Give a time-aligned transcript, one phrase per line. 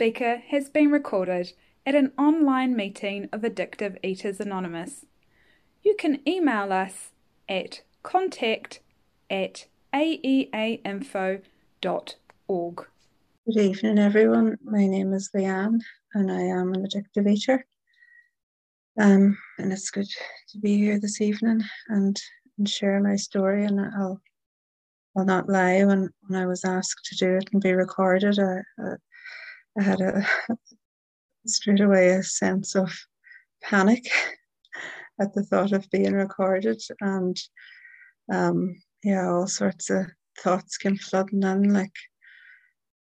[0.00, 1.52] speaker has been recorded
[1.84, 5.04] at an online meeting of Addictive Eaters Anonymous.
[5.82, 7.10] You can email us
[7.50, 8.80] at contact
[9.28, 11.44] at aeainfo.org.
[13.44, 14.56] Good evening, everyone.
[14.64, 15.82] My name is Leanne,
[16.14, 17.66] and I am an addictive eater.
[18.98, 20.08] Um, and it's good
[20.48, 22.18] to be here this evening and,
[22.56, 23.66] and share my story.
[23.66, 24.18] And I'll
[25.14, 25.84] I'll not lie.
[25.84, 28.94] When when I was asked to do it and be recorded, I, I,
[29.78, 30.26] I had a
[31.46, 32.92] straight away a sense of
[33.62, 34.04] panic
[35.20, 37.36] at the thought of being recorded, and
[38.32, 40.06] um, yeah, all sorts of
[40.38, 41.72] thoughts came flooding in.
[41.72, 41.94] Like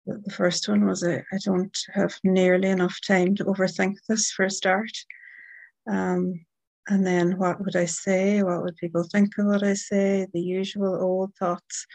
[0.06, 4.51] the first one was, I, don't have nearly enough time to overthink this for a
[4.51, 4.90] start.
[5.90, 6.45] Um,
[6.88, 8.42] and then what would I say?
[8.42, 10.26] What would people think of what I say?
[10.32, 11.87] The usual old thoughts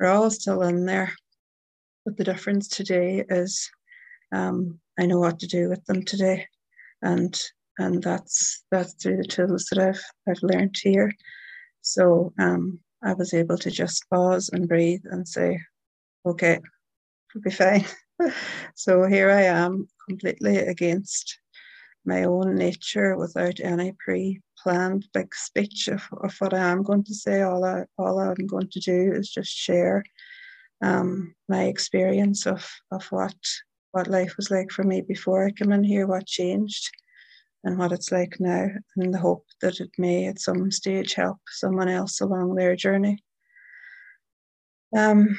[0.00, 1.12] are all still in there.
[2.04, 3.70] But the difference today is
[4.32, 6.46] um, I know what to do with them today.
[7.02, 7.40] And
[7.78, 11.12] and that's that's through the tools that I've I've learned here.
[11.82, 15.60] So um, I was able to just pause and breathe and say,
[16.26, 16.58] okay,
[17.30, 17.84] it'll be fine.
[18.74, 21.38] so here I am completely against
[22.04, 27.14] my own nature without any pre-planned big speech of, of what I am going to
[27.14, 27.42] say.
[27.42, 30.02] All I all I'm going to do is just share
[30.82, 33.36] um, my experience of of what
[33.92, 36.90] what life was like for me before I came in here, what changed,
[37.64, 41.38] and what it's like now, in the hope that it may at some stage help
[41.48, 43.22] someone else along their journey.
[44.96, 45.38] Um,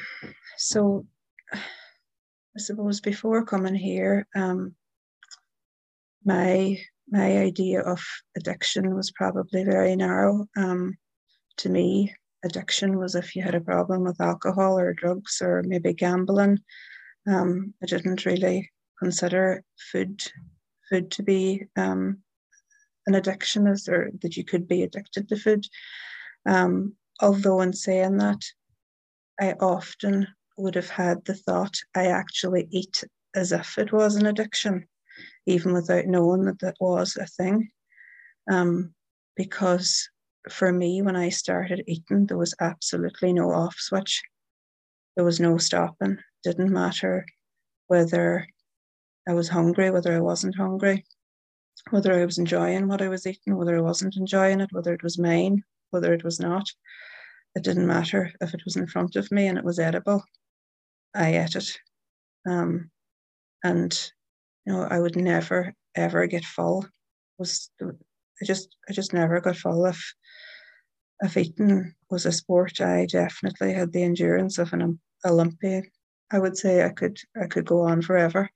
[0.56, 1.06] so
[1.52, 4.74] I suppose before coming here, um,
[6.24, 6.78] my
[7.08, 8.00] my idea of
[8.36, 10.46] addiction was probably very narrow.
[10.56, 10.96] Um,
[11.58, 15.92] to me, addiction was if you had a problem with alcohol or drugs or maybe
[15.92, 16.60] gambling.
[17.26, 20.22] Um, I didn't really consider food
[20.88, 22.18] food to be um,
[23.06, 25.64] an addiction, as or that you could be addicted to food.
[26.46, 28.42] Um, although in saying that,
[29.40, 34.26] I often would have had the thought I actually eat as if it was an
[34.26, 34.86] addiction
[35.46, 37.70] even without knowing that that was a thing.
[38.50, 38.94] Um,
[39.36, 40.08] because
[40.48, 44.22] for me, when I started eating, there was absolutely no off switch.
[45.20, 46.16] There was no stopping.
[46.44, 47.26] Didn't matter
[47.88, 48.46] whether
[49.28, 51.04] I was hungry, whether I wasn't hungry,
[51.90, 55.02] whether I was enjoying what I was eating, whether I wasn't enjoying it, whether it
[55.02, 56.66] was mine, whether it was not.
[57.54, 60.24] It didn't matter if it was in front of me and it was edible.
[61.14, 61.78] I ate it.
[62.48, 62.90] Um,
[63.62, 63.92] and
[64.64, 66.86] you know, I would never ever get full.
[67.38, 69.84] Was I just I just never got full.
[69.84, 70.14] If
[71.20, 75.90] if eating was a sport, I definitely had the endurance of an Olympian.
[76.30, 78.50] I would say I could I could go on forever.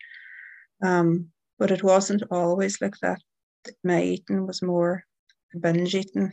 [0.83, 3.21] Um, but it wasn't always like that.
[3.83, 5.05] My eating was more
[5.59, 6.33] binge eating.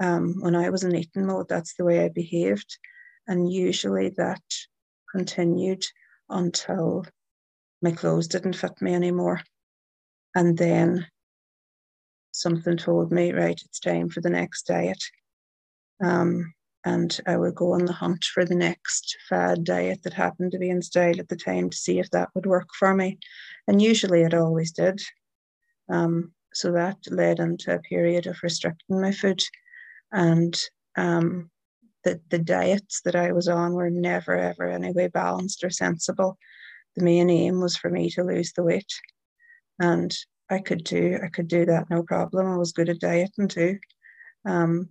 [0.00, 2.78] Um, when I was in eating mode, that's the way I behaved,
[3.26, 4.42] and usually that
[5.14, 5.84] continued
[6.28, 7.04] until
[7.82, 9.40] my clothes didn't fit me anymore.
[10.34, 11.06] And then
[12.32, 15.02] something told me, right, it's time for the next diet.
[16.02, 16.54] Um,
[16.84, 20.58] and I would go on the hunt for the next fad diet that happened to
[20.58, 23.18] be in style at the time to see if that would work for me.
[23.68, 25.00] And usually it always did.
[25.90, 29.42] Um, so that led into a period of restricting my food.
[30.10, 30.58] And
[30.96, 31.50] um,
[32.04, 36.38] the, the diets that I was on were never, ever anyway balanced or sensible
[36.96, 38.92] the main aim was for me to lose the weight.
[39.78, 40.14] And
[40.50, 42.46] I could do I could do that no problem.
[42.46, 43.78] I was good at dieting too.
[44.44, 44.88] Um,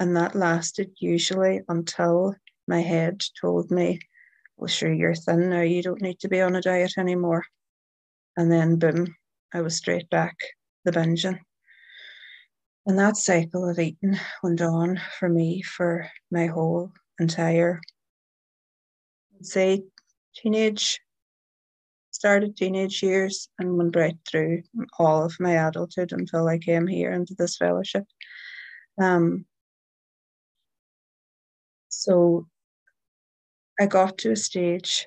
[0.00, 2.34] and that lasted usually until
[2.66, 4.00] my head told me,
[4.56, 7.44] Well sure you're thin now, you don't need to be on a diet anymore.
[8.36, 9.14] And then boom,
[9.52, 10.36] I was straight back
[10.84, 11.38] the binging.
[12.86, 17.82] And that cycle of eating went on for me for my whole entire,
[19.42, 19.82] say,
[20.34, 20.98] teenage
[22.10, 24.62] started teenage years and went right through
[24.98, 28.04] all of my adulthood until I came here into this fellowship.
[29.00, 29.46] Um,
[32.00, 32.46] so
[33.78, 35.06] I got to a stage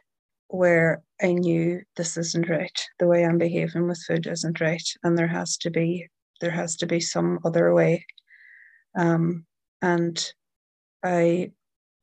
[0.50, 2.80] where I knew this isn't right.
[3.00, 6.08] The way I'm behaving with food isn't right, and there has to be
[6.40, 8.06] there has to be some other way.
[8.96, 9.46] Um,
[9.82, 10.34] and
[11.04, 11.52] I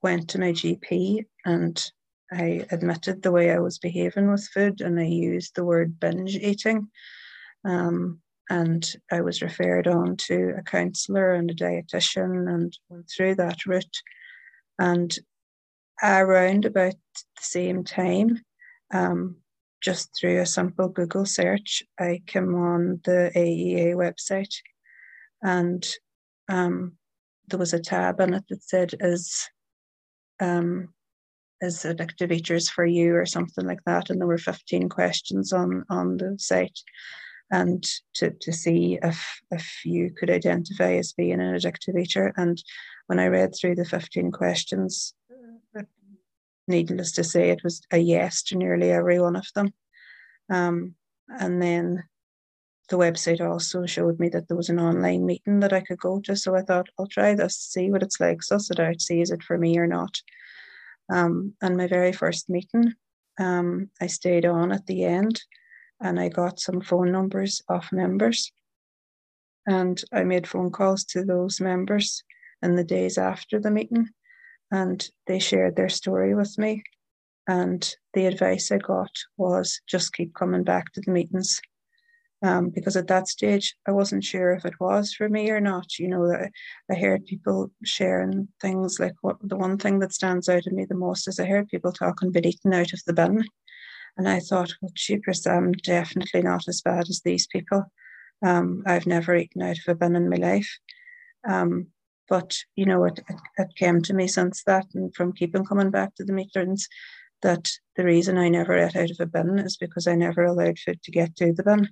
[0.03, 1.93] went to my GP and
[2.33, 6.37] I admitted the way I was behaving with food and I used the word binge
[6.37, 6.89] eating.
[7.65, 13.37] Um, and I was referred on to a counsellor and a dietitian and went through
[13.37, 14.03] that route.
[14.81, 15.15] And
[16.03, 18.41] around about the same time,
[18.93, 19.37] um,
[19.83, 24.55] just through a simple Google search, I came on the AEA website
[25.43, 25.87] and
[26.49, 26.97] um,
[27.49, 29.49] there was a tab on it that said, is,
[30.41, 30.89] um,
[31.61, 34.09] is addictive eaters for you or something like that.
[34.09, 36.79] And there were 15 questions on, on the site
[37.51, 42.33] and to, to see if if you could identify as being an addictive eater.
[42.37, 42.63] And
[43.07, 45.15] when I read through the 15 questions,
[46.69, 49.73] needless to say, it was a yes to nearly every one of them.
[50.49, 50.95] Um,
[51.29, 52.05] and then
[52.89, 56.21] the website also showed me that there was an online meeting that I could go
[56.23, 56.37] to.
[56.37, 59.31] So I thought, I'll try this, see what it's like, suss it out, see is
[59.31, 60.17] it for me or not.
[61.13, 62.95] Um, and my very first meeting,
[63.39, 65.41] um, I stayed on at the end
[66.01, 68.51] and I got some phone numbers off members.
[69.67, 72.25] And I made phone calls to those members
[72.63, 74.09] in the days after the meeting
[74.71, 76.83] and they shared their story with me.
[77.47, 81.61] And the advice I got was just keep coming back to the meetings.
[82.43, 85.99] Um, because at that stage, I wasn't sure if it was for me or not.
[85.99, 86.49] You know, I,
[86.91, 90.87] I heard people sharing things like what the one thing that stands out to me
[90.87, 93.45] the most is I heard people talking about eating out of the bin.
[94.21, 97.91] And I thought, well, cheapers, I'm definitely not as bad as these people.
[98.45, 100.69] Um, I've never eaten out of a bin in my life.
[101.49, 101.87] Um,
[102.29, 105.91] but you know, it, it, it came to me since that, and from keeping coming
[105.91, 106.87] back to the meetings,
[107.41, 110.79] that the reason I never ate out of a bin is because I never allowed
[110.79, 111.89] food to get to the bin.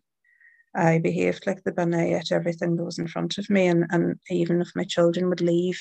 [0.77, 1.95] I behaved like the bin.
[1.95, 5.31] I ate everything that was in front of me, and, and even if my children
[5.31, 5.81] would leave,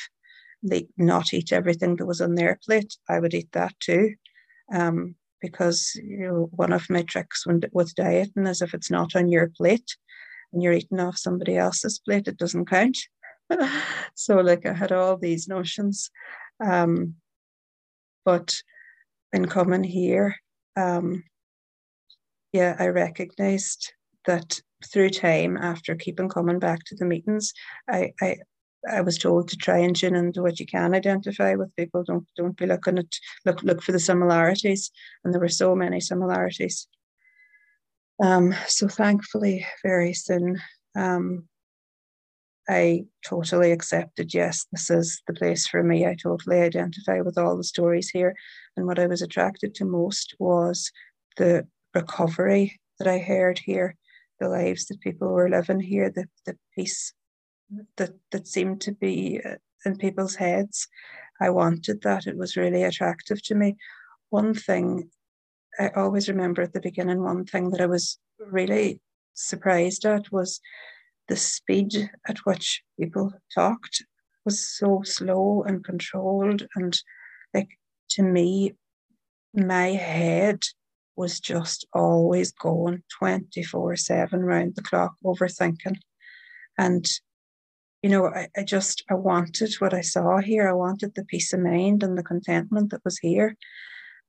[0.63, 4.13] they not eat everything that was on their plate, I would eat that too.
[4.73, 9.15] Um, because you know one of my tricks when, with dieting is if it's not
[9.15, 9.95] on your plate
[10.53, 12.97] and you're eating off somebody else's plate, it doesn't count.
[14.15, 16.09] so like I had all these notions.
[16.63, 17.15] Um,
[18.25, 18.55] but
[19.33, 20.35] in coming here,
[20.75, 21.23] um,
[22.53, 23.93] yeah, I recognized
[24.25, 24.59] that
[24.91, 27.53] through time after keeping coming back to the meetings,
[27.89, 28.37] I, I
[28.89, 32.03] I was told to try and tune into what you can identify with people.
[32.03, 33.05] Don't don't be looking at
[33.45, 34.91] look look for the similarities,
[35.23, 36.87] and there were so many similarities.
[38.21, 40.59] Um, so thankfully, very soon,
[40.95, 41.47] um,
[42.69, 46.05] I totally accepted, yes, this is the place for me.
[46.05, 48.35] I totally identify with all the stories here.
[48.75, 50.91] And what I was attracted to most was
[51.37, 53.95] the recovery that I heard here,
[54.39, 57.13] the lives that people were living here, the, the peace
[57.97, 59.55] that, that seemed to be uh,
[59.85, 60.87] in people's heads.
[61.39, 62.27] I wanted that.
[62.27, 63.75] It was really attractive to me.
[64.29, 65.09] One thing
[65.79, 68.99] I always remember at the beginning, one thing that I was really
[69.33, 70.59] surprised at was
[71.27, 74.03] the speed at which people talked
[74.45, 76.97] was so slow and controlled and
[77.53, 77.69] like
[78.09, 78.73] to me
[79.53, 80.63] my head
[81.17, 85.97] was just always going 24 7 round the clock overthinking
[86.77, 87.05] and
[88.01, 91.53] you know I, I just i wanted what i saw here i wanted the peace
[91.53, 93.55] of mind and the contentment that was here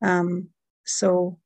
[0.02, 0.48] um
[0.84, 1.38] so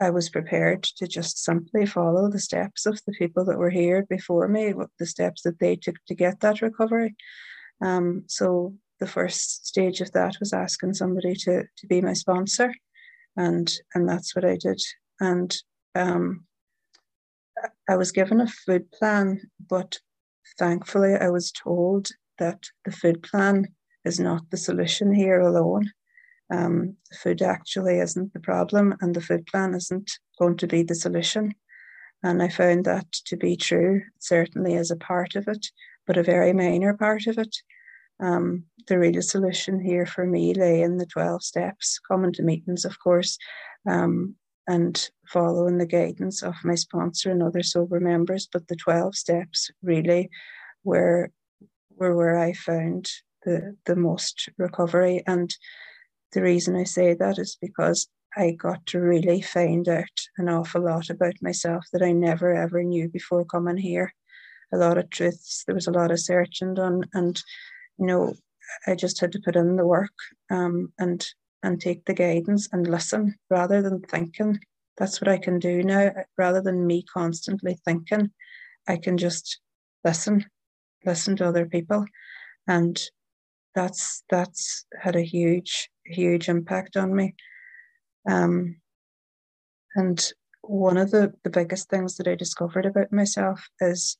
[0.00, 4.06] I was prepared to just simply follow the steps of the people that were here
[4.08, 7.16] before me, what the steps that they took to get that recovery.
[7.80, 12.72] Um, so the first stage of that was asking somebody to to be my sponsor,
[13.36, 14.80] and and that's what I did.
[15.20, 15.54] And
[15.96, 16.46] um,
[17.88, 19.98] I was given a food plan, but
[20.58, 23.68] thankfully I was told that the food plan
[24.04, 25.90] is not the solution here alone
[26.50, 30.94] um, food actually isn't the problem and the food plan isn't going to be the
[30.94, 31.54] solution.
[32.22, 35.66] And I found that to be true, certainly as a part of it,
[36.06, 37.54] but a very minor part of it.
[38.20, 42.84] Um, the real solution here for me lay in the 12 steps, coming to meetings,
[42.84, 43.38] of course,
[43.86, 44.34] um,
[44.68, 48.46] and following the guidance of my sponsor and other sober members.
[48.52, 50.30] But the 12 steps really
[50.84, 51.32] were,
[51.96, 53.10] were where I found
[53.44, 55.22] the, the most recovery.
[55.26, 55.52] And
[56.32, 60.04] the reason I say that is because I got to really find out
[60.36, 64.12] an awful lot about myself that I never ever knew before coming here.
[64.72, 67.42] A lot of truths, there was a lot of searching done, and
[67.98, 68.34] you know,
[68.86, 70.12] I just had to put in the work
[70.50, 71.26] um, and
[71.62, 74.58] and take the guidance and listen rather than thinking.
[74.96, 76.12] That's what I can do now.
[76.36, 78.30] Rather than me constantly thinking,
[78.88, 79.60] I can just
[80.04, 80.44] listen,
[81.04, 82.04] listen to other people,
[82.66, 83.00] and
[83.74, 87.34] that's that's had a huge huge impact on me.
[88.28, 88.80] Um,
[89.94, 94.18] and one of the, the biggest things that I discovered about myself is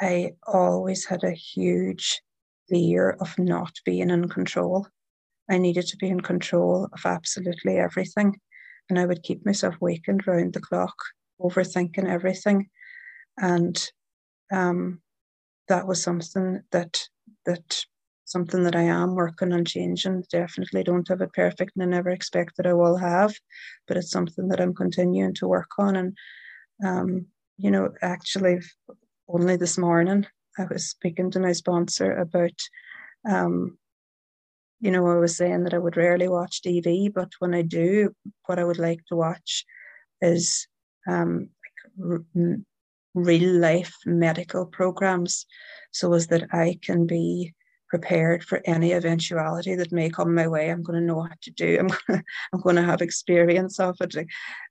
[0.00, 2.20] I always had a huge
[2.68, 4.86] fear of not being in control.
[5.50, 8.40] I needed to be in control of absolutely everything.
[8.90, 10.94] and I would keep myself wakened round the clock,
[11.40, 12.68] overthinking everything.
[13.38, 13.76] And
[14.52, 15.00] um,
[15.68, 16.98] that was something that
[17.46, 17.84] that
[18.24, 20.24] something that I am working on changing.
[20.30, 23.34] Definitely don't have it perfect and I never expect that I will have,
[23.86, 25.96] but it's something that I'm continuing to work on.
[25.96, 26.16] And,
[26.84, 27.26] um,
[27.58, 28.60] you know, actually,
[29.28, 30.26] only this morning,
[30.58, 32.58] I was speaking to my sponsor about,
[33.28, 33.78] um,
[34.84, 38.14] you know, I was saying that I would rarely watch TV, but when I do,
[38.44, 39.64] what I would like to watch
[40.20, 40.68] is
[41.08, 41.48] um,
[43.14, 45.46] real life medical programs
[45.90, 47.54] so as that I can be
[47.88, 50.68] prepared for any eventuality that may come my way.
[50.68, 51.78] I'm going to know what to do.
[51.78, 52.22] I'm going to,
[52.52, 54.14] I'm going to have experience of it.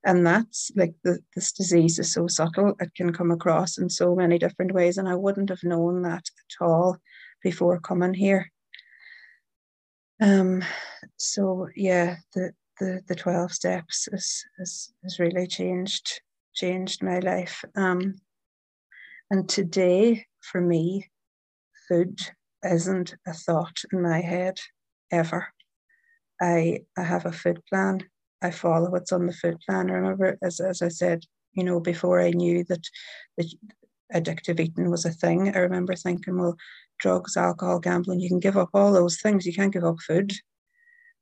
[0.06, 2.76] And that's like the, this disease is so subtle.
[2.80, 5.00] It can come across in so many different ways.
[5.00, 6.98] And I wouldn't have known that at all
[7.42, 8.53] before coming here.
[10.22, 10.64] Um,
[11.18, 16.22] so yeah, the, the, the 12 steps has, has, has really changed,
[16.54, 17.64] changed my life.
[17.76, 18.16] Um,
[19.30, 21.10] and today for me,
[21.88, 22.20] food
[22.64, 24.58] isn't a thought in my head
[25.12, 25.48] ever.
[26.42, 28.02] I I have a food plan.
[28.42, 29.90] I follow what's on the food plan.
[29.90, 32.84] I remember, as as I said, you know, before I knew that
[33.38, 33.54] that
[34.14, 36.56] addictive eating was a thing, I remember thinking, well,
[37.00, 39.46] drugs, alcohol, gambling, you can give up all those things.
[39.46, 40.34] You can't give up food.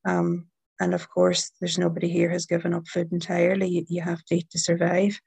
[0.06, 0.48] Um,
[0.80, 3.68] and of course, there's nobody here has given up food entirely.
[3.68, 5.20] You, you have to eat to survive.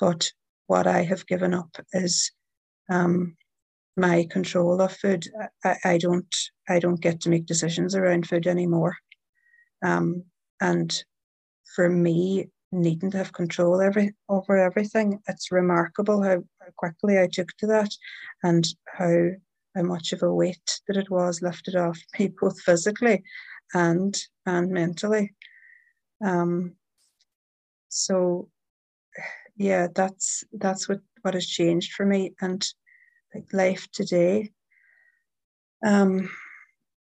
[0.00, 0.30] But
[0.66, 2.32] what I have given up is
[2.90, 3.36] um,
[3.96, 5.26] my control of food.
[5.64, 6.34] I, I don't
[6.68, 8.96] I don't get to make decisions around food anymore.
[9.84, 10.24] Um,
[10.60, 10.92] and
[11.74, 17.28] for me, needing to have control every over everything, it's remarkable how, how quickly I
[17.28, 17.90] took to that,
[18.42, 19.28] and how
[19.74, 23.22] how much of a weight that it was lifted off me both physically
[23.74, 25.34] and and mentally.
[26.24, 26.74] Um,
[27.88, 28.48] so
[29.56, 32.66] yeah, that's that's what what has changed for me, and
[33.34, 34.50] like life today.
[35.84, 36.30] Um,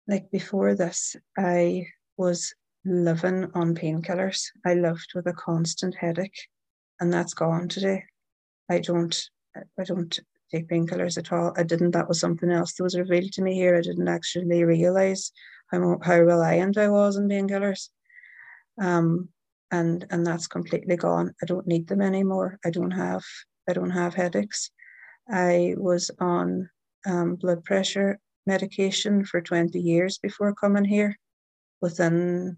[0.07, 1.87] like before this, I
[2.17, 4.47] was living on painkillers.
[4.65, 6.49] I lived with a constant headache,
[7.01, 8.05] and that's gone today.
[8.71, 9.17] I don't,
[9.79, 10.19] I don't
[10.51, 11.53] take painkillers at all.
[11.57, 11.93] I didn't.
[11.93, 13.77] That was something else that was revealed to me here.
[13.77, 15.33] I didn't actually realize
[15.71, 17.89] how how reliant I was on painkillers.
[18.81, 19.29] Um,
[19.71, 21.35] and and that's completely gone.
[21.43, 22.59] I don't need them anymore.
[22.65, 23.25] I don't have
[23.69, 24.71] I don't have headaches.
[25.31, 26.71] I was on
[27.07, 31.17] um, blood pressure medication for 20 years before coming here.
[31.81, 32.57] Within,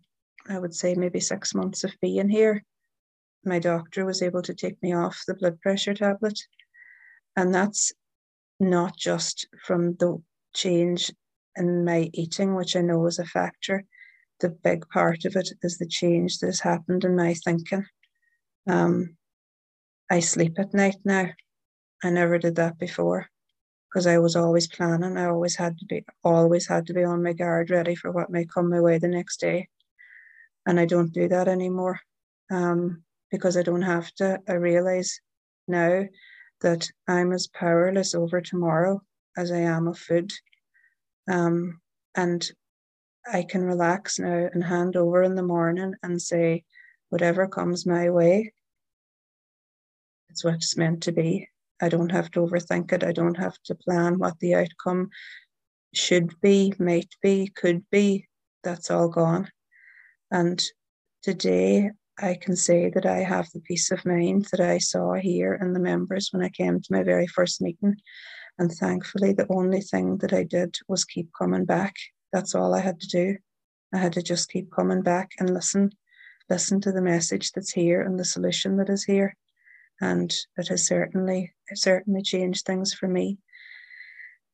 [0.49, 2.65] I would say, maybe six months of being here,
[3.45, 6.39] my doctor was able to take me off the blood pressure tablet.
[7.37, 7.93] And that's
[8.59, 10.23] not just from the
[10.55, 11.13] change
[11.57, 13.85] in my eating, which I know is a factor.
[14.41, 17.87] The big part of it is the change that has happened in my thinking.
[18.69, 19.17] Um,
[20.11, 21.29] I sleep at night now.
[22.03, 23.27] I never did that before
[23.89, 25.17] because I was always planning.
[25.17, 28.31] I always had to be always had to be on my guard, ready for what
[28.31, 29.69] may come my way the next day.
[30.67, 32.01] And I don't do that anymore
[32.51, 34.41] um, because I don't have to.
[34.49, 35.21] I realize
[35.69, 36.05] now
[36.61, 39.03] that I'm as powerless over tomorrow
[39.37, 40.33] as I am of food.
[41.31, 41.81] Um,
[42.17, 42.49] and
[43.31, 46.65] I can relax now and hand over in the morning and say,
[47.11, 48.53] whatever comes my way,
[50.31, 51.49] it's what's meant to be.
[51.83, 53.03] I don't have to overthink it.
[53.05, 55.11] I don't have to plan what the outcome
[55.95, 58.29] should be, might be, could be.
[58.63, 59.51] That's all gone.
[60.31, 60.63] And
[61.23, 61.91] today
[62.23, 65.73] I can say that I have the peace of mind that I saw here in
[65.73, 67.97] the members when I came to my very first meeting.
[68.59, 71.95] And thankfully, the only thing that I did was keep coming back.
[72.33, 73.37] That's all I had to do.
[73.95, 75.91] I had to just keep coming back and listen,
[76.49, 79.35] listen to the message that's here and the solution that is here
[80.01, 83.39] and it has certainly certainly changed things for me.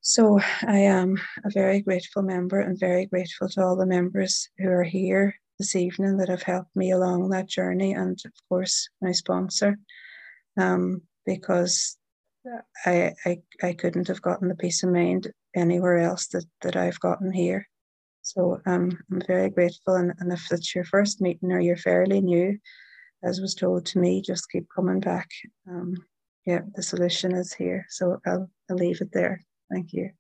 [0.01, 4.69] So I am a very grateful member and very grateful to all the members who
[4.69, 9.13] are here this evening that have helped me along that journey, and of course my
[9.13, 9.79] sponsor,
[10.59, 11.97] um, because
[12.85, 17.01] I, I I couldn't have gotten the peace of mind anywhere else that that I've
[17.01, 17.69] gotten here.
[18.23, 22.21] So um, I'm very grateful, and, and if it's your first meeting or you're fairly
[22.21, 22.59] new,
[23.23, 25.29] as was told to me, just keep coming back.
[25.69, 25.95] Um,
[26.45, 27.87] yeah, the solution is here.
[27.89, 29.45] So I'll, I'll leave it there.
[29.71, 30.11] Thank you.